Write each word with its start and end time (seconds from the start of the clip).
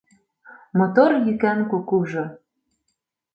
Мотор 0.77 1.11
йӱкан 1.25 1.59
кукужо 1.69 2.25